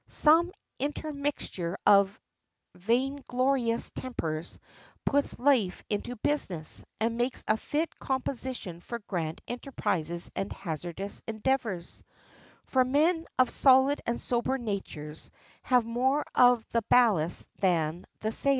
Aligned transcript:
Some 0.07 0.51
intermixture 0.79 1.77
of 1.85 2.19
vainglorious 2.73 3.91
tempers 3.91 4.57
puts 5.05 5.37
life 5.37 5.83
into 5.91 6.15
business, 6.15 6.83
and 6.99 7.17
makes 7.19 7.43
a 7.47 7.55
fit 7.55 7.99
composition 7.99 8.79
for 8.79 8.97
grand 9.07 9.41
enterprises 9.47 10.31
and 10.35 10.51
hazardous 10.51 11.21
endeavors; 11.27 12.03
for 12.65 12.83
men 12.83 13.27
of 13.37 13.51
solid 13.51 14.01
and 14.07 14.19
sober 14.19 14.57
natures 14.57 15.29
have 15.61 15.85
more 15.85 16.25
of 16.33 16.67
the 16.71 16.81
ballast 16.89 17.45
than 17.57 18.07
the 18.21 18.31
sail. 18.31 18.49